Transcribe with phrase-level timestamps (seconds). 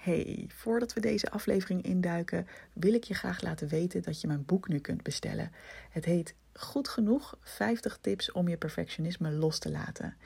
[0.00, 4.44] Hey, voordat we deze aflevering induiken, wil ik je graag laten weten dat je mijn
[4.44, 5.52] boek nu kunt bestellen.
[5.90, 10.16] Het heet Goed genoeg 50 tips om je perfectionisme los te laten.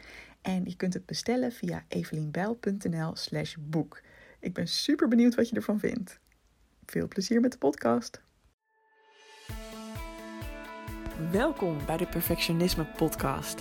[0.43, 4.01] En je kunt het bestellen via evelienbijl.nl/slash boek.
[4.41, 6.21] Ik ben super benieuwd wat je ervan vindt.
[6.87, 8.21] Veel plezier met de podcast.
[11.31, 13.61] Welkom bij de Perfectionisme Podcast.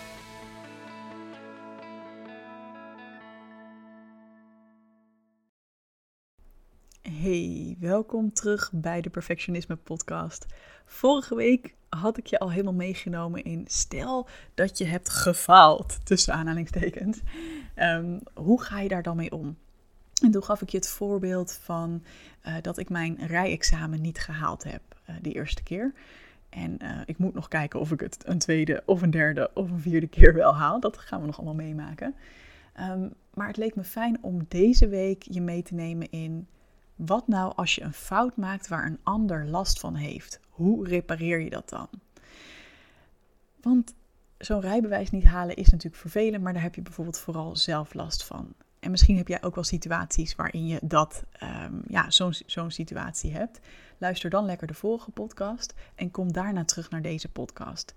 [7.21, 10.45] Hey, welkom terug bij de Perfectionisme Podcast.
[10.85, 16.33] Vorige week had ik je al helemaal meegenomen in stel dat je hebt gefaald, tussen
[16.33, 17.19] aanhalingstekens.
[17.75, 19.57] Um, hoe ga je daar dan mee om?
[20.23, 22.03] En toen gaf ik je het voorbeeld van
[22.47, 25.93] uh, dat ik mijn rijexamen niet gehaald heb uh, de eerste keer.
[26.49, 29.71] En uh, ik moet nog kijken of ik het een tweede of een derde of
[29.71, 30.79] een vierde keer wel haal.
[30.79, 32.15] Dat gaan we nog allemaal meemaken.
[32.79, 36.47] Um, maar het leek me fijn om deze week je mee te nemen in
[37.05, 40.39] wat nou als je een fout maakt waar een ander last van heeft?
[40.49, 41.87] Hoe repareer je dat dan?
[43.61, 43.93] Want
[44.37, 48.23] zo'n rijbewijs niet halen is natuurlijk vervelend, maar daar heb je bijvoorbeeld vooral zelf last
[48.23, 48.53] van.
[48.79, 52.09] En misschien heb jij ook wel situaties waarin je dat, um, ja,
[52.45, 53.59] zo'n situatie hebt.
[53.97, 57.93] Luister dan lekker de vorige podcast en kom daarna terug naar deze podcast.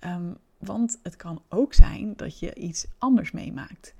[0.00, 3.94] Um, want het kan ook zijn dat je iets anders meemaakt.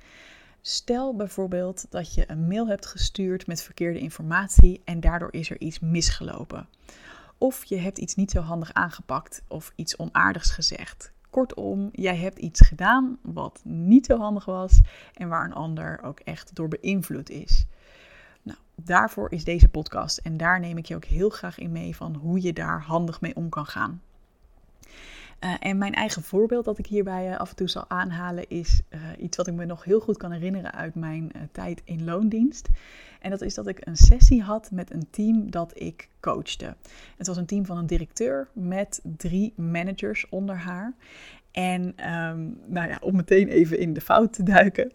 [0.69, 5.61] Stel bijvoorbeeld dat je een mail hebt gestuurd met verkeerde informatie en daardoor is er
[5.61, 6.69] iets misgelopen.
[7.39, 11.13] Of je hebt iets niet zo handig aangepakt of iets onaardigs gezegd.
[11.31, 14.81] Kortom, jij hebt iets gedaan wat niet zo handig was
[15.15, 17.67] en waar een ander ook echt door beïnvloed is.
[18.43, 21.97] Nou, daarvoor is deze podcast en daar neem ik je ook heel graag in mee
[21.97, 24.03] van hoe je daar handig mee om kan gaan.
[25.45, 28.81] Uh, en mijn eigen voorbeeld dat ik hierbij uh, af en toe zal aanhalen is
[28.91, 32.69] uh, iets wat ik me nog heel goed kan herinneren uit mijn tijd in loondienst.
[33.21, 36.77] En dat is dat ik een sessie had met een team dat ik coachte.
[37.17, 40.95] Het was een team van een directeur met drie managers onder haar.
[41.51, 41.83] En
[42.13, 44.93] um, nou ja, om meteen even in de fout te duiken.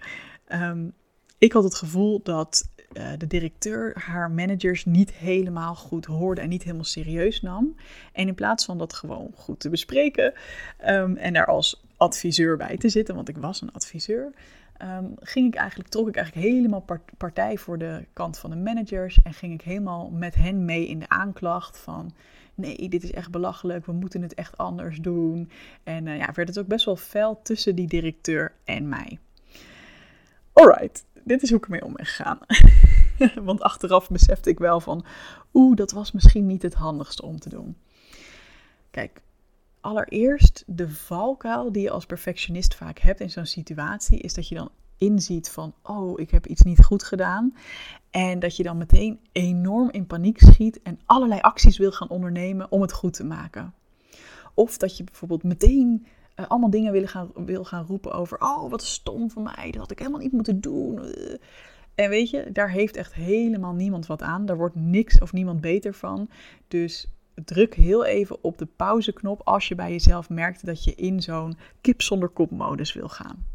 [0.49, 0.93] Um,
[1.37, 6.49] ik had het gevoel dat uh, de directeur haar managers niet helemaal goed hoorde en
[6.49, 7.75] niet helemaal serieus nam.
[8.13, 10.33] En in plaats van dat gewoon goed te bespreken
[10.87, 14.33] um, en daar als adviseur bij te zitten, want ik was een adviseur,
[14.81, 16.85] um, ging ik eigenlijk, trok ik eigenlijk helemaal
[17.17, 20.99] partij voor de kant van de managers en ging ik helemaal met hen mee in
[20.99, 22.13] de aanklacht van
[22.55, 25.51] nee, dit is echt belachelijk, we moeten het echt anders doen.
[25.83, 29.19] En uh, ja, werd het ook best wel fel tussen die directeur en mij.
[30.53, 32.39] Alright, dit is hoe ik ermee om ben gegaan.
[33.45, 35.05] Want achteraf besefte ik wel van,
[35.53, 37.77] oeh, dat was misschien niet het handigste om te doen.
[38.91, 39.21] Kijk,
[39.81, 44.55] allereerst de valkuil die je als perfectionist vaak hebt in zo'n situatie, is dat je
[44.55, 47.55] dan inziet van, oh, ik heb iets niet goed gedaan.
[48.09, 52.71] En dat je dan meteen enorm in paniek schiet en allerlei acties wil gaan ondernemen
[52.71, 53.73] om het goed te maken.
[54.53, 56.05] Of dat je bijvoorbeeld meteen
[56.47, 59.91] allemaal dingen willen gaan, wil gaan roepen over, oh, wat stom van mij, dat had
[59.91, 60.99] ik helemaal niet moeten doen.
[61.95, 64.45] En weet je, daar heeft echt helemaal niemand wat aan.
[64.45, 66.29] Daar wordt niks of niemand beter van.
[66.67, 71.21] Dus druk heel even op de pauzeknop als je bij jezelf merkt dat je in
[71.21, 73.45] zo'n kip zonder kop modus wil gaan.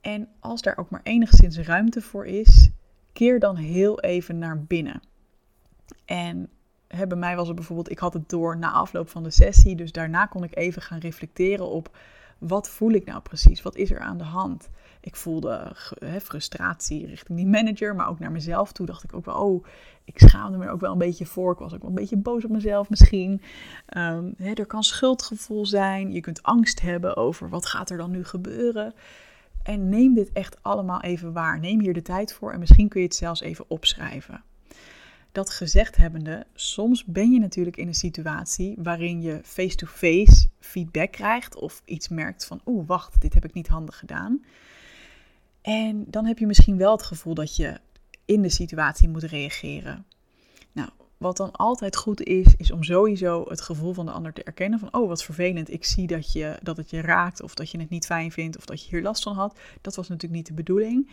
[0.00, 2.70] En als daar ook maar enigszins ruimte voor is,
[3.12, 5.00] keer dan heel even naar binnen.
[6.04, 6.48] En
[6.96, 9.76] hè, bij mij was het bijvoorbeeld, ik had het door na afloop van de sessie,
[9.76, 11.96] dus daarna kon ik even gaan reflecteren op
[12.38, 13.62] wat voel ik nou precies?
[13.62, 14.68] Wat is er aan de hand?
[15.00, 15.72] Ik voelde
[16.22, 19.64] frustratie richting die manager, maar ook naar mezelf toe dacht ik ook wel, oh,
[20.04, 21.52] ik schaamde me ook wel een beetje voor.
[21.52, 23.42] Ik was ook wel een beetje boos op mezelf misschien.
[24.36, 28.24] Hè, er kan schuldgevoel zijn, je kunt angst hebben over wat gaat er dan nu
[28.24, 28.94] gebeuren.
[29.62, 31.60] En neem dit echt allemaal even waar.
[31.60, 34.42] Neem hier de tijd voor en misschien kun je het zelfs even opschrijven.
[35.36, 41.56] Dat gezegd hebbende, soms ben je natuurlijk in een situatie waarin je face-to-face feedback krijgt
[41.56, 44.44] of iets merkt van, oeh, wacht, dit heb ik niet handig gedaan.
[45.60, 47.78] En dan heb je misschien wel het gevoel dat je
[48.24, 50.06] in de situatie moet reageren.
[50.72, 54.42] Nou, wat dan altijd goed is, is om sowieso het gevoel van de ander te
[54.42, 54.78] erkennen.
[54.78, 57.78] Van, oh, wat vervelend, ik zie dat, je, dat het je raakt of dat je
[57.78, 59.58] het niet fijn vindt of dat je hier last van had.
[59.80, 61.10] Dat was natuurlijk niet de bedoeling.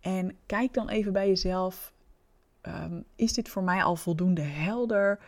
[0.00, 1.92] En kijk dan even bij jezelf,
[2.62, 5.18] um, is dit voor mij al voldoende helder?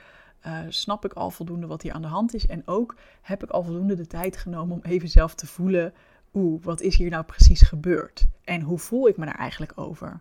[0.46, 2.46] Uh, snap ik al voldoende wat hier aan de hand is?
[2.46, 5.92] En ook heb ik al voldoende de tijd genomen om even zelf te voelen,
[6.34, 8.26] oeh, wat is hier nou precies gebeurd?
[8.44, 10.20] En hoe voel ik me daar eigenlijk over?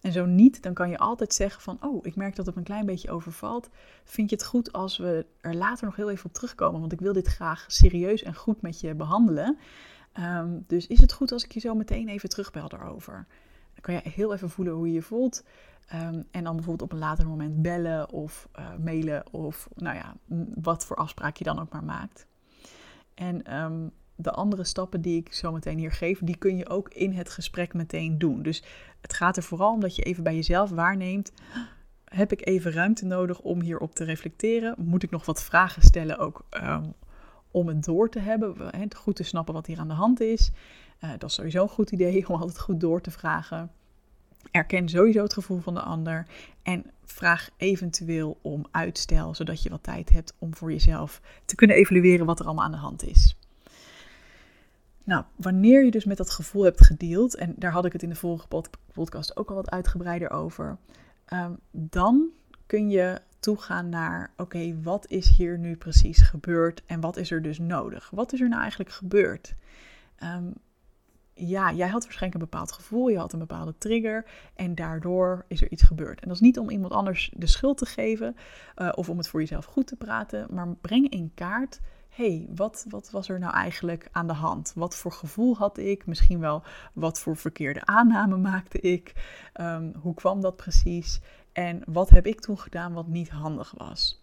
[0.00, 2.62] En zo niet, dan kan je altijd zeggen van, oh, ik merk dat het een
[2.62, 3.68] klein beetje overvalt.
[4.04, 6.80] Vind je het goed als we er later nog heel even op terugkomen?
[6.80, 9.58] Want ik wil dit graag serieus en goed met je behandelen.
[10.12, 13.26] Ehm, dus is het goed als ik je zo meteen even terugbel daarover?
[13.74, 15.42] Dan kan je heel even voelen hoe je je voelt.
[15.88, 20.16] Ehm, en dan bijvoorbeeld op een later moment bellen of uh, mailen of nou ja,
[20.54, 22.26] wat voor afspraak je dan ook maar maakt.
[23.14, 26.88] En ehm, de andere stappen die ik zo meteen hier geef, die kun je ook
[26.88, 28.42] in het gesprek meteen doen.
[28.42, 28.62] Dus
[29.00, 31.32] het gaat er vooral om dat je even bij jezelf waarneemt.
[32.04, 34.74] Heb ik even ruimte nodig om hierop te reflecteren?
[34.78, 36.94] Moet ik nog wat vragen stellen ook um,
[37.50, 38.70] om het door te hebben?
[38.96, 40.50] Goed te snappen wat hier aan de hand is.
[41.04, 43.70] Uh, dat is sowieso een goed idee om altijd goed door te vragen.
[44.50, 46.26] Erken sowieso het gevoel van de ander.
[46.62, 51.76] En vraag eventueel om uitstel, zodat je wat tijd hebt om voor jezelf te kunnen
[51.76, 53.36] evalueren wat er allemaal aan de hand is.
[55.04, 58.08] Nou, wanneer je dus met dat gevoel hebt gedeeld, en daar had ik het in
[58.08, 58.46] de vorige
[58.92, 60.76] podcast ook al wat uitgebreider over,
[61.32, 62.28] um, dan
[62.66, 67.42] kun je toegaan naar, oké, wat is hier nu precies gebeurd en wat is er
[67.42, 68.10] dus nodig?
[68.10, 69.54] Wat is er nou eigenlijk gebeurd?
[70.22, 70.54] Um,
[71.38, 74.24] ja, jij had waarschijnlijk een bepaald gevoel, je had een bepaalde trigger
[74.54, 76.20] en daardoor is er iets gebeurd.
[76.20, 78.36] En dat is niet om iemand anders de schuld te geven
[78.76, 81.80] uh, of om het voor jezelf goed te praten, maar breng in kaart
[82.18, 84.72] hey, wat, wat was er nou eigenlijk aan de hand?
[84.74, 86.06] Wat voor gevoel had ik?
[86.06, 86.62] Misschien wel
[86.92, 89.12] wat voor verkeerde aanname maakte ik?
[89.60, 91.20] Um, hoe kwam dat precies?
[91.52, 94.22] En wat heb ik toen gedaan wat niet handig was?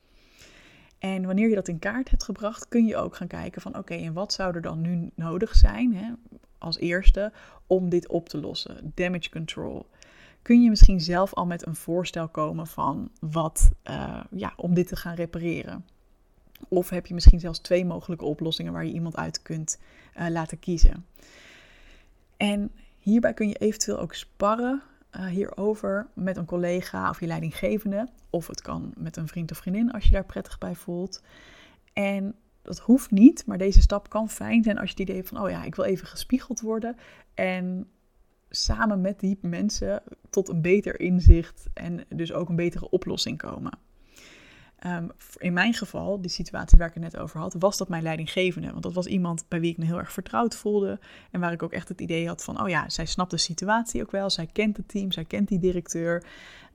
[0.99, 3.93] En wanneer je dat in kaart hebt gebracht, kun je ook gaan kijken van oké,
[3.93, 6.11] en wat zou er dan nu nodig zijn hè,
[6.65, 7.31] als eerste
[7.67, 8.91] om dit op te lossen?
[8.95, 9.85] Damage control.
[10.41, 14.87] Kun je misschien zelf al met een voorstel komen van wat, uh, ja, om dit
[14.87, 15.85] te gaan repareren?
[16.67, 19.79] Of heb je misschien zelfs twee mogelijke oplossingen waar je iemand uit kunt
[20.17, 21.05] uh, laten kiezen.
[22.37, 24.81] En hierbij kun je eventueel ook sparren
[25.15, 28.07] uh, hierover met een collega of je leidinggevende.
[28.29, 31.21] Of het kan met een vriend of vriendin als je daar prettig bij voelt.
[31.93, 32.35] En
[32.65, 35.41] dat hoeft niet, maar deze stap kan fijn zijn als je het idee hebt van,
[35.41, 36.95] oh ja, ik wil even gespiegeld worden.
[37.33, 37.89] En
[38.49, 43.71] samen met die mensen tot een beter inzicht en dus ook een betere oplossing komen.
[44.85, 48.03] Um, in mijn geval, die situatie waar ik het net over had, was dat mijn
[48.03, 48.71] leidinggevende.
[48.71, 50.99] Want dat was iemand bij wie ik me heel erg vertrouwd voelde.
[51.31, 54.01] En waar ik ook echt het idee had van, oh ja, zij snapt de situatie
[54.01, 54.29] ook wel.
[54.29, 56.23] Zij kent het team, zij kent die directeur.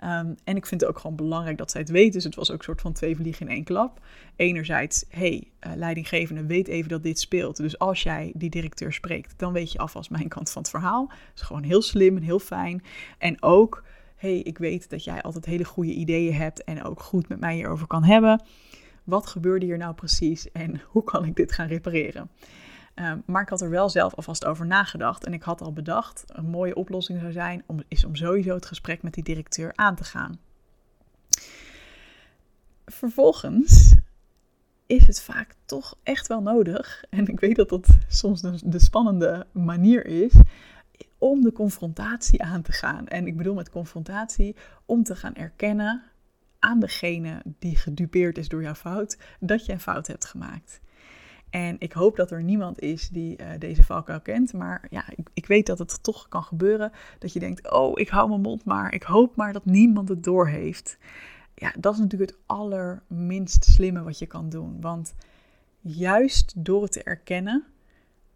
[0.05, 2.13] Um, en ik vind het ook gewoon belangrijk dat zij het weet.
[2.13, 4.01] Dus het was ook een soort van twee vliegen in één klap.
[4.37, 7.57] Enerzijds, hey, uh, leidinggevende, weet even dat dit speelt.
[7.57, 11.07] Dus als jij die directeur spreekt, dan weet je alvast mijn kant van het verhaal.
[11.07, 12.83] Dat is gewoon heel slim en heel fijn.
[13.19, 13.83] En ook
[14.21, 17.55] hey, ik weet dat jij altijd hele goede ideeën hebt en ook goed met mij
[17.55, 18.43] hierover kan hebben.
[19.05, 22.31] Wat gebeurde hier nou precies en hoe kan ik dit gaan repareren?
[22.95, 26.25] Uh, maar ik had er wel zelf alvast over nagedacht en ik had al bedacht,
[26.27, 29.95] een mooie oplossing zou zijn, om, is om sowieso het gesprek met die directeur aan
[29.95, 30.39] te gaan.
[32.87, 33.95] Vervolgens
[34.87, 39.47] is het vaak toch echt wel nodig, en ik weet dat dat soms de spannende
[39.53, 40.33] manier is,
[41.19, 43.07] om de confrontatie aan te gaan.
[43.07, 46.03] En ik bedoel met confrontatie om te gaan erkennen
[46.59, 50.81] aan degene die gedupeerd is door jouw fout, dat je een fout hebt gemaakt.
[51.51, 54.53] En ik hoop dat er niemand is die uh, deze valkuil kent.
[54.53, 56.93] Maar ja, ik, ik, weet dat het toch kan gebeuren.
[57.19, 58.95] Dat je denkt, oh, ik hou mijn mond maar.
[58.95, 60.99] Ik hoop maar dat niemand het doorheeft.
[61.55, 64.81] Ja, dat is natuurlijk het allerminst slimme wat je kan doen.
[64.81, 65.15] Want
[65.81, 67.65] juist door het te erkennen,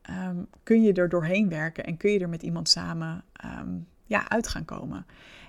[0.04, 3.24] Ehm, kun je er doorheen werken en kun je er met iemand samen
[3.60, 5.06] um, ja, uit gaan komen.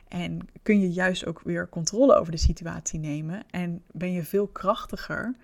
[0.07, 4.47] En kun je juist ook weer controle over de situatie nemen en ben je veel
[4.47, 5.35] krachtiger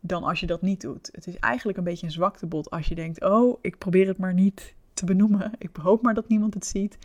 [0.00, 1.08] dan als je dat niet doet.
[1.12, 4.34] Het is eigenlijk een beetje een zwaktebod als je denkt: oh, ik probeer het maar
[4.34, 5.52] niet te benoemen.
[5.58, 6.98] Ik hoop maar dat niemand het ziet.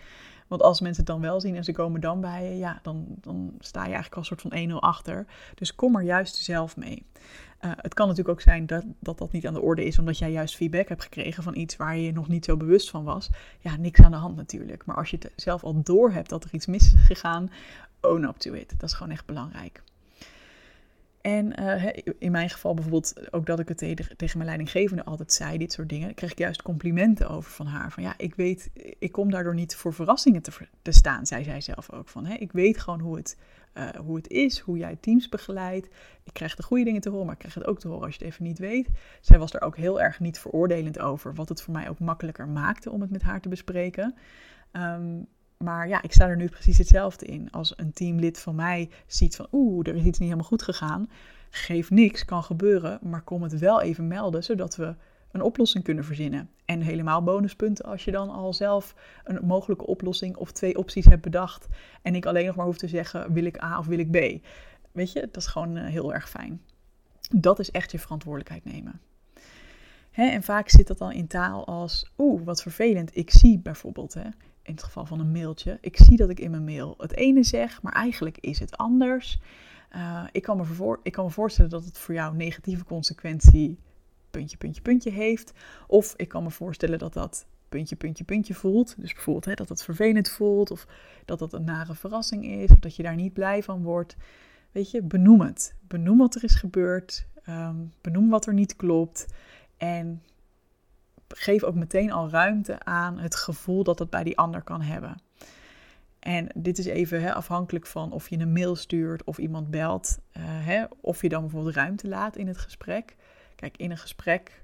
[0.47, 3.05] Want als mensen het dan wel zien en ze komen dan bij je, ja, dan,
[3.07, 5.25] dan sta je eigenlijk al een soort van 1-0 achter.
[5.55, 7.05] Dus kom er juist zelf mee.
[7.61, 10.17] Uh, het kan natuurlijk ook zijn dat, dat dat niet aan de orde is, omdat
[10.17, 13.29] jij juist feedback hebt gekregen van iets waar je nog niet zo bewust van was.
[13.59, 14.85] Ja, niks aan de hand natuurlijk.
[14.85, 17.51] Maar als je het zelf al door hebt dat er iets mis is gegaan,
[18.01, 18.69] own up to it.
[18.79, 19.83] Dat is gewoon echt belangrijk.
[21.25, 21.85] En uh,
[22.19, 25.73] in mijn geval bijvoorbeeld ook dat ik het tegen, tegen mijn leidinggevende altijd zei, dit
[25.73, 26.13] soort dingen.
[26.13, 27.91] kreeg ik juist complimenten over van haar.
[27.91, 30.51] Van ja, ik weet, ik kom daardoor niet voor verrassingen te,
[30.81, 32.09] te staan, zei zij zelf ook.
[32.09, 33.37] Van, hè, ik weet gewoon hoe het,
[33.73, 35.87] uh, hoe het is, hoe jij teams begeleidt.
[36.23, 38.15] Ik krijg de goede dingen te horen, maar ik krijg het ook te horen als
[38.15, 38.89] je het even niet weet.
[39.21, 42.47] Zij was er ook heel erg niet veroordelend over, wat het voor mij ook makkelijker
[42.47, 44.15] maakte om het met haar te bespreken.
[44.71, 45.27] Um,
[45.57, 47.51] maar ja, ik sta er nu precies hetzelfde in.
[47.51, 51.09] Als een teamlid van mij ziet van oeh, er is iets niet helemaal goed gegaan.
[51.49, 54.95] Geef niks, kan gebeuren, maar kom het wel even melden, zodat we
[55.31, 56.49] een oplossing kunnen verzinnen.
[56.65, 61.21] En helemaal bonuspunten als je dan al zelf een mogelijke oplossing of twee opties hebt
[61.21, 61.67] bedacht.
[62.01, 64.45] En ik alleen nog maar hoef te zeggen: wil ik A of wil ik B?
[64.91, 66.61] Weet je, dat is gewoon eh, heel erg fijn.
[67.29, 69.01] Dat is echt je verantwoordelijkheid nemen.
[70.11, 73.17] Hè, en vaak zit dat dan in taal als: oeh, wat vervelend.
[73.17, 74.29] Ik zie bijvoorbeeld, hè,
[74.65, 77.43] in het geval van een mailtje, ik zie dat ik in mijn mail het ene
[77.43, 79.39] zeg, maar eigenlijk is het anders.
[79.95, 83.79] Uh, ik, kan me voor, ik kan me voorstellen dat het voor jou negatieve consequentie
[84.31, 85.53] puntje, puntje, puntje heeft.
[85.87, 88.95] Of ik kan me voorstellen dat dat puntje, puntje, puntje voelt.
[88.97, 90.87] Dus bijvoorbeeld hè, dat het vervelend voelt, of
[91.25, 94.15] dat dat een nare verrassing is, of dat je daar niet blij van wordt.
[94.71, 95.75] Weet je, benoem het.
[95.87, 97.27] Benoem wat er is gebeurd.
[97.49, 99.25] Um, benoem wat er niet klopt.
[99.77, 100.21] En
[101.27, 105.15] geef ook meteen al ruimte aan het gevoel dat het bij die ander kan hebben.
[106.19, 110.19] En dit is even hè, afhankelijk van of je een mail stuurt of iemand belt.
[110.37, 113.15] Uh, hè, of je dan bijvoorbeeld ruimte laat in het gesprek.
[113.55, 114.63] Kijk, in een gesprek,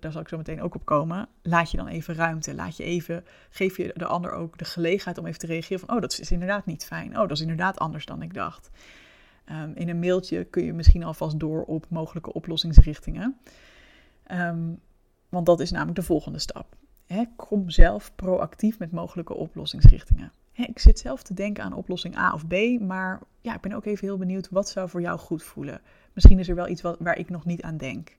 [0.00, 2.54] daar zal ik zo meteen ook op komen, laat je dan even ruimte.
[2.54, 5.94] Laat je even, geef je de ander ook de gelegenheid om even te reageren van,
[5.94, 7.12] oh, dat is inderdaad niet fijn.
[7.12, 8.70] Oh, dat is inderdaad anders dan ik dacht.
[9.52, 13.36] Um, in een mailtje kun je misschien alvast door op mogelijke oplossingsrichtingen.
[14.32, 14.80] Um,
[15.36, 16.76] want dat is namelijk de volgende stap.
[17.36, 20.32] Kom zelf proactief met mogelijke oplossingsrichtingen.
[20.52, 23.84] Ik zit zelf te denken aan oplossing A of B, maar ja, ik ben ook
[23.84, 25.80] even heel benieuwd wat zou voor jou goed voelen.
[26.12, 28.16] Misschien is er wel iets wat, waar ik nog niet aan denk.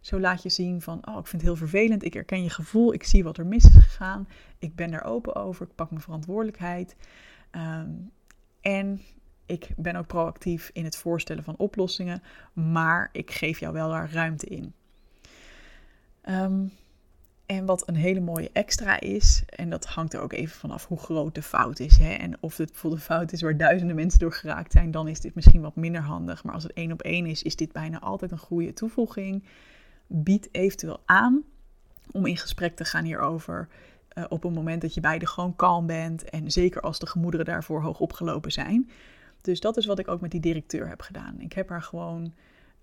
[0.00, 2.92] Zo laat je zien van, oh, ik vind het heel vervelend, ik herken je gevoel,
[2.92, 4.28] ik zie wat er mis is gegaan,
[4.58, 6.96] ik ben daar open over, ik pak mijn verantwoordelijkheid.
[7.50, 8.10] Um,
[8.60, 9.00] en
[9.46, 14.12] ik ben ook proactief in het voorstellen van oplossingen, maar ik geef jou wel daar
[14.12, 14.72] ruimte in.
[16.28, 16.72] Um,
[17.46, 20.98] en wat een hele mooie extra is, en dat hangt er ook even vanaf hoe
[20.98, 21.96] groot de fout is.
[21.96, 22.12] Hè?
[22.12, 25.20] En of het bijvoorbeeld een fout is waar duizenden mensen door geraakt zijn, dan is
[25.20, 26.44] dit misschien wat minder handig.
[26.44, 29.44] Maar als het één op één is, is dit bijna altijd een goede toevoeging.
[30.06, 31.42] Bied eventueel aan
[32.10, 33.68] om in gesprek te gaan hierover.
[34.18, 36.30] Uh, op een moment dat je beide gewoon kalm bent.
[36.30, 38.90] En zeker als de gemoederen daarvoor hoog opgelopen zijn.
[39.40, 41.40] Dus dat is wat ik ook met die directeur heb gedaan.
[41.40, 42.32] Ik heb haar gewoon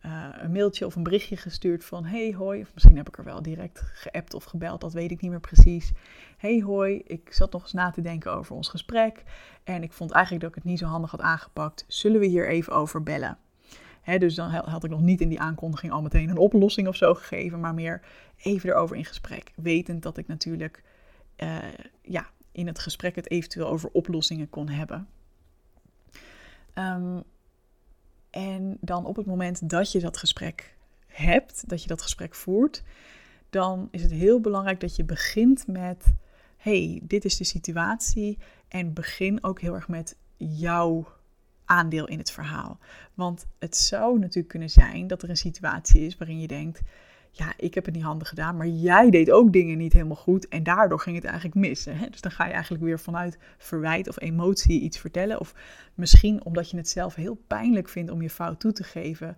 [0.05, 3.23] uh, een mailtje of een berichtje gestuurd van hey hoi, of misschien heb ik er
[3.23, 5.91] wel direct geappt of gebeld, dat weet ik niet meer precies.
[6.37, 9.23] Hey hoi, ik zat nog eens na te denken over ons gesprek
[9.63, 11.85] en ik vond eigenlijk dat ik het niet zo handig had aangepakt.
[11.87, 13.37] Zullen we hier even over bellen?
[14.17, 17.13] Dus dan had ik nog niet in die aankondiging al meteen een oplossing of zo
[17.13, 18.01] gegeven, maar meer
[18.37, 19.51] even erover in gesprek.
[19.55, 20.83] Wetend dat ik natuurlijk
[21.37, 21.57] uh,
[22.01, 25.07] ja, in het gesprek het eventueel over oplossingen kon hebben.
[26.75, 27.23] Um,
[28.29, 32.83] en dan op het moment dat je dat gesprek hebt, dat je dat gesprek voert,
[33.49, 36.13] dan is het heel belangrijk dat je begint met:
[36.57, 38.37] hey, dit is de situatie.
[38.67, 41.07] En begin ook heel erg met jouw
[41.65, 42.77] aandeel in het verhaal.
[43.13, 46.81] Want het zou natuurlijk kunnen zijn dat er een situatie is waarin je denkt:
[47.31, 50.47] ja, ik heb het niet handig gedaan, maar jij deed ook dingen niet helemaal goed
[50.47, 51.85] en daardoor ging het eigenlijk mis.
[51.85, 52.09] Hè?
[52.09, 55.39] Dus dan ga je eigenlijk weer vanuit verwijt of emotie iets vertellen.
[55.39, 55.55] Of
[55.93, 59.37] misschien omdat je het zelf heel pijnlijk vindt om je fout toe te geven,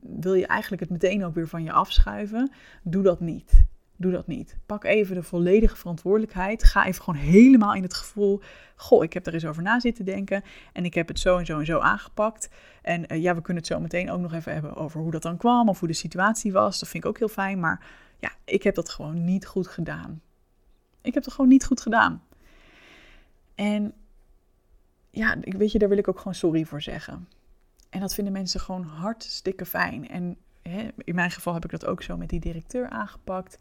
[0.00, 2.50] wil je eigenlijk het meteen ook weer van je afschuiven.
[2.82, 3.64] Doe dat niet.
[3.96, 4.56] Doe dat niet.
[4.66, 6.64] Pak even de volledige verantwoordelijkheid.
[6.64, 8.40] Ga even gewoon helemaal in het gevoel.
[8.76, 10.42] Goh, ik heb er eens over na zitten denken.
[10.72, 12.48] En ik heb het zo en zo en zo aangepakt.
[12.82, 15.22] En uh, ja, we kunnen het zo meteen ook nog even hebben over hoe dat
[15.22, 15.68] dan kwam.
[15.68, 16.78] Of hoe de situatie was.
[16.78, 17.60] Dat vind ik ook heel fijn.
[17.60, 17.86] Maar
[18.18, 20.20] ja, ik heb dat gewoon niet goed gedaan.
[21.00, 22.22] Ik heb het gewoon niet goed gedaan.
[23.54, 23.94] En
[25.10, 27.28] ja, weet je, daar wil ik ook gewoon sorry voor zeggen.
[27.90, 30.08] En dat vinden mensen gewoon hartstikke fijn.
[30.08, 30.36] En
[31.04, 33.58] in mijn geval heb ik dat ook zo met die directeur aangepakt.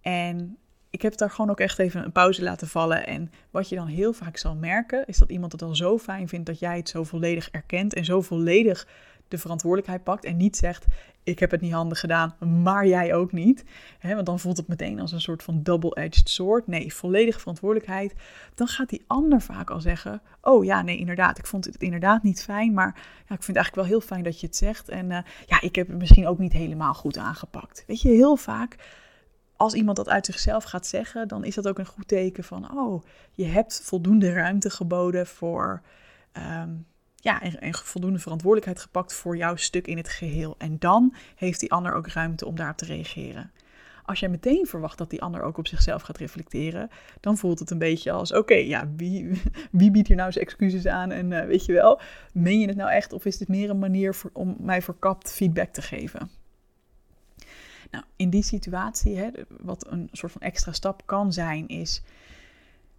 [0.00, 0.56] En
[0.90, 3.06] ik heb daar gewoon ook echt even een pauze laten vallen.
[3.06, 6.28] En wat je dan heel vaak zal merken, is dat iemand het dan zo fijn
[6.28, 8.86] vindt dat jij het zo volledig erkent en zo volledig
[9.32, 10.86] de verantwoordelijkheid pakt en niet zegt:
[11.22, 13.64] Ik heb het niet handig gedaan, maar jij ook niet.
[14.02, 16.66] want dan voelt het meteen als een soort van double-edged sword.
[16.66, 18.14] Nee, volledige verantwoordelijkheid.
[18.54, 22.22] Dan gaat die ander vaak al zeggen: Oh ja, nee, inderdaad, ik vond het inderdaad
[22.22, 22.94] niet fijn, maar
[23.28, 24.88] ja, ik vind het eigenlijk wel heel fijn dat je het zegt.
[24.88, 27.84] En uh, ja, ik heb het misschien ook niet helemaal goed aangepakt.
[27.86, 28.76] Weet je, heel vaak
[29.62, 32.78] als iemand dat uit zichzelf gaat zeggen, dan is dat ook een goed teken van,
[32.78, 35.82] oh, je hebt voldoende ruimte geboden voor,
[36.62, 36.86] um,
[37.22, 40.54] ja, en, en, voldoende verantwoordelijkheid gepakt voor jouw stuk in het geheel.
[40.58, 43.52] En dan heeft die ander ook ruimte om daarop te reageren.
[44.04, 47.70] Als jij meteen verwacht dat die ander ook op zichzelf gaat reflecteren, dan voelt het
[47.70, 51.10] een beetje als: oké, ja, wie, wie biedt hier nou zijn excuses aan?
[51.10, 52.00] En uh, weet je wel,
[52.32, 53.12] meen je het nou echt?
[53.12, 56.30] Of is dit meer een manier om mij verkapt feedback te geven?
[57.90, 62.02] Nou, in die situatie, hè, wat een soort van extra stap kan zijn, is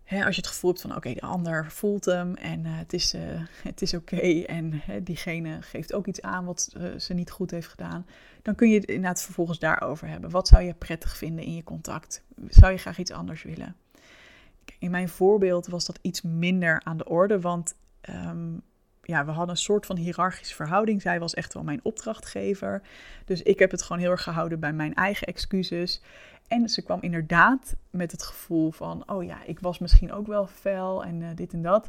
[0.10, 3.14] als je het gevoel hebt van oké, de ander voelt hem en uh, het is,
[3.14, 3.22] uh,
[3.64, 7.68] het is oké en diegene geeft ook iets aan wat uh, ze niet goed heeft
[7.68, 8.06] gedaan,
[8.42, 10.30] dan kun je het inderdaad vervolgens daarover hebben.
[10.30, 12.24] Wat zou je prettig vinden in je contact?
[12.48, 13.76] Zou je graag iets anders willen?
[14.80, 17.76] In mijn voorbeeld was dat iets minder aan de orde, want
[18.10, 18.62] um,
[19.02, 21.02] ja, we hadden een soort van hiërarchische verhouding.
[21.02, 22.82] Zij was echt wel mijn opdrachtgever.
[23.26, 26.02] Dus ik heb het gewoon heel erg gehouden bij mijn eigen excuses.
[26.48, 30.48] En ze kwam inderdaad met het gevoel van: oh ja, ik was misschien ook wel
[30.48, 31.88] fel en uh, dit en dat.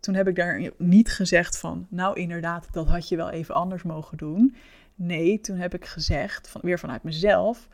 [0.00, 3.82] Toen heb ik daar niet gezegd van: nou inderdaad, dat had je wel even anders
[3.82, 4.56] mogen doen.
[4.94, 7.68] Nee, toen heb ik gezegd, van, weer vanuit mezelf: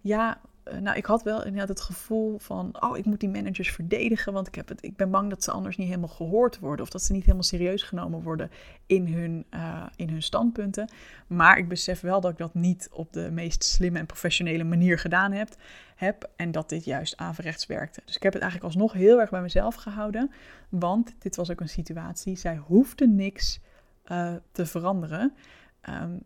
[0.00, 0.49] ja, eh,
[0.80, 4.46] nou, ik had wel inderdaad het gevoel van, oh, ik moet die managers verdedigen, want
[4.46, 7.02] ik, heb het, ik ben bang dat ze anders niet helemaal gehoord worden of dat
[7.02, 8.50] ze niet helemaal serieus genomen worden
[8.86, 10.88] in hun, uh, in hun standpunten.
[11.26, 14.98] Maar ik besef wel dat ik dat niet op de meest slimme en professionele manier
[14.98, 15.48] gedaan heb,
[15.96, 18.02] heb en dat dit juist averechts werkte.
[18.04, 20.30] Dus ik heb het eigenlijk alsnog heel erg bij mezelf gehouden,
[20.68, 23.60] want dit was ook een situatie, zij hoefde niks
[24.06, 25.32] uh, te veranderen.
[25.88, 26.22] Um,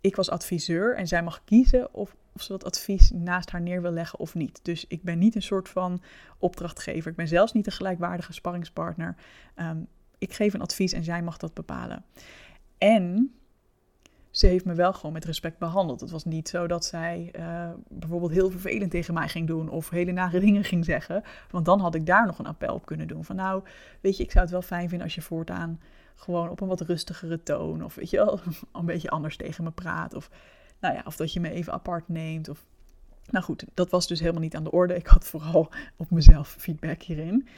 [0.00, 3.82] ik was adviseur en zij mag kiezen of, of ze dat advies naast haar neer
[3.82, 4.60] wil leggen of niet.
[4.62, 6.02] Dus ik ben niet een soort van
[6.38, 7.10] opdrachtgever.
[7.10, 9.16] Ik ben zelfs niet een gelijkwaardige sparringspartner.
[9.56, 9.86] Um,
[10.18, 12.04] ik geef een advies en zij mag dat bepalen.
[12.78, 13.34] En
[14.30, 16.00] ze heeft me wel gewoon met respect behandeld.
[16.00, 19.90] Het was niet zo dat zij uh, bijvoorbeeld heel vervelend tegen mij ging doen of
[19.90, 21.22] hele nare dingen ging zeggen.
[21.50, 23.24] Want dan had ik daar nog een appel op kunnen doen.
[23.24, 23.62] Van nou,
[24.00, 25.80] weet je, ik zou het wel fijn vinden als je voortaan
[26.14, 27.84] gewoon op een wat rustigere toon.
[27.84, 28.40] Of weet je wel,
[28.72, 30.14] een beetje anders tegen me praat.
[30.14, 30.30] Of,
[30.80, 32.48] nou ja, of dat je me even apart neemt.
[32.48, 32.66] Of,
[33.30, 34.94] nou goed, dat was dus helemaal niet aan de orde.
[34.94, 37.48] Ik had vooral op mezelf feedback hierin.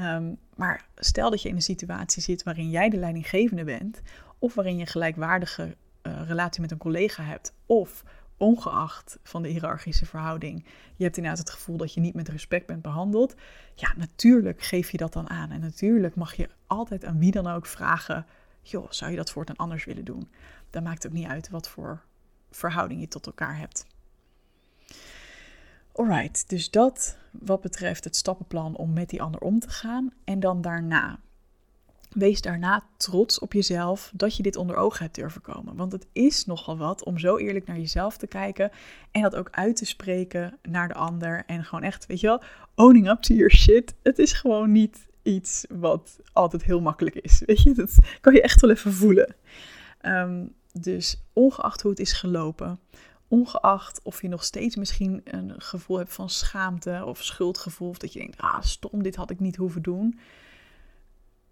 [0.00, 4.00] Um, maar stel dat je in een situatie zit waarin jij de leidinggevende bent.
[4.38, 7.54] Of waarin je een gelijkwaardige uh, relatie met een collega hebt.
[7.66, 8.04] Of
[8.36, 10.64] ongeacht van de hiërarchische verhouding,
[10.96, 13.34] je hebt inderdaad het gevoel dat je niet met respect bent behandeld.
[13.74, 15.50] Ja, natuurlijk geef je dat dan aan.
[15.50, 18.26] En natuurlijk mag je altijd aan wie dan ook vragen:
[18.62, 20.28] joh, zou je dat voortaan anders willen doen?
[20.70, 22.02] Dan maakt het ook niet uit wat voor
[22.50, 23.86] verhouding je tot elkaar hebt.
[25.92, 30.12] Alright, dus dat wat betreft het stappenplan om met die ander om te gaan.
[30.24, 31.18] En dan daarna.
[32.10, 35.76] Wees daarna trots op jezelf dat je dit onder ogen hebt durven komen.
[35.76, 38.70] Want het is nogal wat om zo eerlijk naar jezelf te kijken
[39.10, 41.42] en dat ook uit te spreken naar de ander.
[41.46, 42.42] En gewoon echt, weet je wel,
[42.74, 43.94] owning up to your shit.
[44.02, 47.42] Het is gewoon niet iets wat altijd heel makkelijk is.
[47.46, 49.34] Weet je, dat kan je echt wel even voelen.
[50.00, 52.80] Ehm, dus ongeacht hoe het is gelopen,
[53.28, 58.12] ongeacht of je nog steeds misschien een gevoel hebt van schaamte of schuldgevoel, of dat
[58.12, 60.18] je denkt, ah stom, dit had ik niet hoeven doen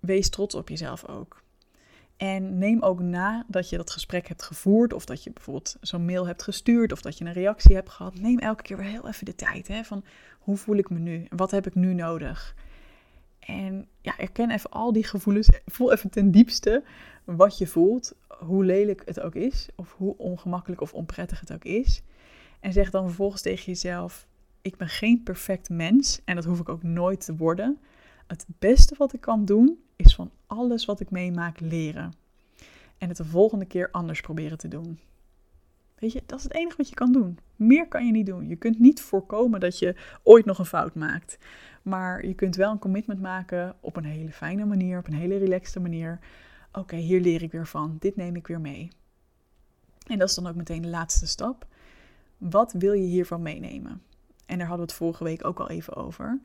[0.01, 1.43] wees trots op jezelf ook.
[2.17, 6.05] En neem ook na dat je dat gesprek hebt gevoerd, of dat je bijvoorbeeld zo'n
[6.05, 8.21] mail hebt gestuurd, of dat je een reactie hebt gehad.
[8.21, 10.05] Neem elke keer weer heel even de tijd hè, van
[10.39, 11.27] hoe voel ik me nu?
[11.29, 12.55] Wat heb ik nu nodig?
[13.39, 15.49] En ja, erken even al die gevoelens.
[15.67, 16.85] Voel even ten diepste
[17.25, 21.65] wat je voelt, hoe lelijk het ook is, of hoe ongemakkelijk of onprettig het ook
[21.65, 22.03] is.
[22.61, 24.27] En zeg dan vervolgens tegen jezelf:
[24.63, 27.79] Ik ben geen perfect mens en dat hoef ik ook nooit te worden.
[28.27, 32.13] Het beste wat ik kan doen is van alles wat ik meemaak leren.
[32.99, 34.99] En het de volgende keer anders proberen te doen.
[35.99, 37.39] Weet je, dat is het enige wat je kan doen.
[37.57, 38.49] Meer kan je niet doen.
[38.49, 41.39] Je kunt niet voorkomen dat je ooit nog een fout maakt.
[41.83, 45.39] Maar je kunt wel een commitment maken op een hele fijne manier, op een hele
[45.39, 46.19] relaxte manier.
[46.79, 47.97] Oké, hier leer ik weer van.
[47.99, 48.89] Dit neem ik weer mee.
[50.07, 51.67] En dat is dan ook meteen de laatste stap.
[52.37, 54.03] Wat wil je hiervan meenemen?
[54.47, 56.41] En daar hadden we het vorige week ook al even over.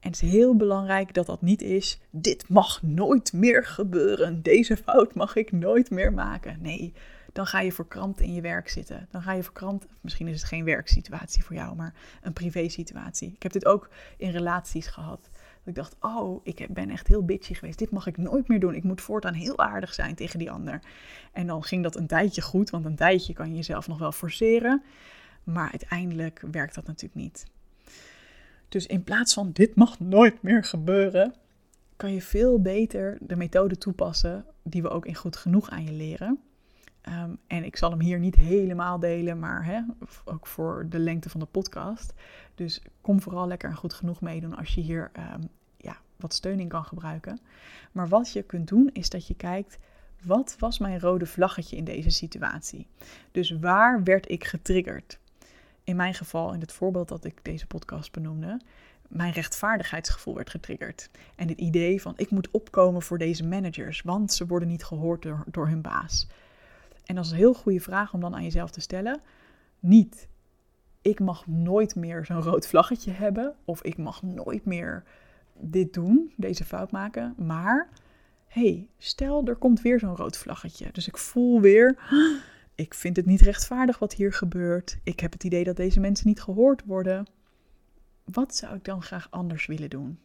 [0.00, 4.76] En het is heel belangrijk dat dat niet is, dit mag nooit meer gebeuren, deze
[4.76, 6.58] fout mag ik nooit meer maken.
[6.62, 6.92] Nee,
[7.32, 9.08] dan ga je verkrampt in je werk zitten.
[9.10, 13.32] Dan ga je verkrampt, misschien is het geen werksituatie voor jou, maar een privésituatie.
[13.34, 15.28] Ik heb dit ook in relaties gehad.
[15.68, 17.78] Ik dacht, oh, ik ben echt heel bitchy geweest.
[17.78, 18.74] Dit mag ik nooit meer doen.
[18.74, 20.80] Ik moet voortaan heel aardig zijn tegen die ander.
[21.32, 24.12] En dan ging dat een tijdje goed, want een tijdje kan je jezelf nog wel
[24.12, 24.82] forceren.
[25.44, 27.46] Maar uiteindelijk werkt dat natuurlijk niet.
[28.68, 31.34] Dus in plaats van dit mag nooit meer gebeuren,
[31.96, 35.92] kan je veel beter de methode toepassen die we ook in goed genoeg aan je
[35.92, 36.40] leren.
[37.00, 39.80] Ehm, en ik zal hem hier niet helemaal delen, maar hè,
[40.24, 42.14] ook voor de lengte van de podcast.
[42.54, 45.38] Dus kom vooral lekker en goed genoeg meedoen als je hier ja,
[46.18, 47.40] wat steun in kan gebruiken.
[47.92, 49.78] Maar wat je kunt doen is dat je kijkt,
[50.22, 52.86] wat was mijn rode vlaggetje in deze situatie?
[53.30, 55.18] Dus waar werd ik getriggerd?
[55.88, 58.60] in mijn geval, in het voorbeeld dat ik deze podcast benoemde,
[59.08, 61.10] mijn rechtvaardigheidsgevoel werd getriggerd.
[61.36, 65.22] En het idee van ik moet opkomen voor deze managers, want ze worden niet gehoord
[65.22, 66.26] door, door hun baas.
[67.04, 69.20] En dat is een heel goede vraag om dan aan jezelf te stellen.
[69.80, 70.28] Niet,
[71.02, 75.04] ik mag nooit meer zo'n rood vlaggetje hebben, of ik mag nooit meer
[75.60, 77.34] dit doen, deze fout maken.
[77.36, 77.88] Maar
[78.46, 80.88] hey, stel er komt weer zo'n rood vlaggetje.
[80.92, 81.98] Dus ik voel weer,
[82.74, 84.98] ik vind het niet rechtvaardig wat hier gebeurt.
[85.02, 87.26] Ik heb het idee dat deze mensen niet gehoord worden.
[88.24, 90.18] Wat zou ik dan graag anders willen doen?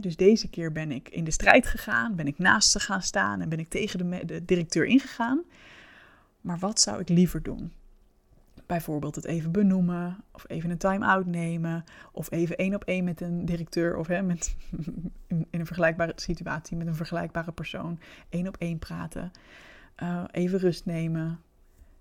[0.00, 3.40] dus deze keer ben ik in de strijd gegaan, ben ik naast ze gaan staan
[3.40, 5.42] en ben ik tegen de, de directeur ingegaan.
[6.40, 7.72] Maar wat zou ik liever doen?
[8.70, 13.20] Bijvoorbeeld het even benoemen, of even een time-out nemen, of even één op één met
[13.20, 14.56] een directeur of hè, met,
[15.26, 19.30] in, een vergelijkbare situatie met een vergelijkbare persoon één op één praten.
[20.02, 21.40] Uh, even rust nemen,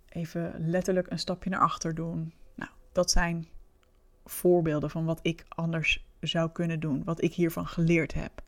[0.09, 2.33] even letterlijk een stapje naar achter doen.
[2.55, 3.47] Nou, dat zijn
[4.25, 8.41] voorbeelden van wat ik anders zou kunnen doen, wat ik hiervan geleerd heb.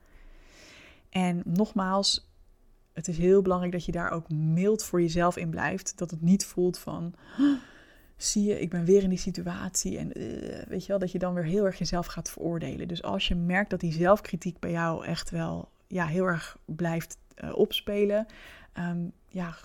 [1.10, 2.32] En nogmaals,
[2.94, 5.98] het is heel belangrijk dat je daar ook mild voor jezelf in blijft.
[5.98, 7.16] Dat het niet voelt van,
[8.24, 9.98] zie je, ik ben weer in die situatie.
[9.98, 12.88] En uh, weet je wel, dat je dan weer heel erg jezelf gaat veroordelen.
[12.88, 17.18] Dus als je merkt dat die zelfkritiek bij jou echt wel ja, heel erg blijft
[17.44, 18.26] uh, opspelen,
[18.78, 19.56] um, ja,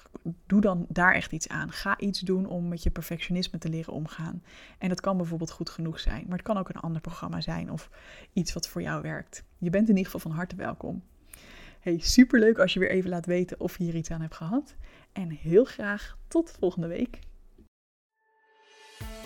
[0.47, 1.73] doe dan daar echt iets aan.
[1.73, 4.43] Ga iets doen om met je perfectionisme te leren omgaan.
[4.79, 7.71] En dat kan bijvoorbeeld goed genoeg zijn, maar het kan ook een ander programma zijn
[7.71, 7.91] of
[8.33, 9.45] iets wat voor jou werkt.
[9.59, 11.03] Je bent in ieder geval van harte welkom.
[11.81, 14.75] Hey, superleuk als je weer even laat weten of je hier iets aan hebt gehad.
[15.13, 17.19] En heel graag tot volgende week.